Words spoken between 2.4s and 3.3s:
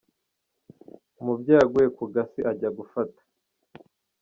ajya gufata